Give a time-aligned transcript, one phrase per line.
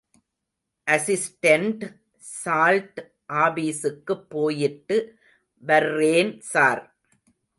[0.87, 1.83] Assistant
[2.17, 2.99] salt
[3.33, 4.97] ஆபீசுக்குப் போயிட்டு
[5.63, 6.83] வர்றேன் ஸார்.